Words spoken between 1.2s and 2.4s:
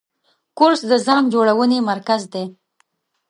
جوړونې مرکز